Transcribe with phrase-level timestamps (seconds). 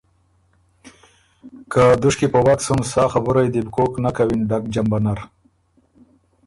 [1.71, 5.19] که” دُشکی په وک سُن سا خبُرئ دی بُو کوک نک کَوِن ډک جمبۀ نر“